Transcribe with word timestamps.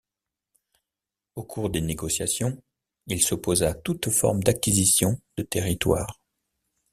Au 1.35 1.43
cours 1.43 1.69
des 1.69 1.79
négociations, 1.81 2.57
il 3.05 3.21
s'opposa 3.21 3.69
à 3.69 3.73
toute 3.75 4.09
formes 4.09 4.41
d'acquisitions 4.41 5.21
de 5.37 5.43
territoire. 5.43 6.19